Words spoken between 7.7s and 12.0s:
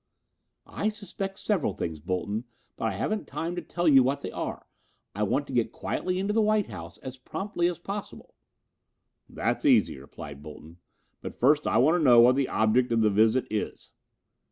possible." "That's easy," replied Bolton, "but first I want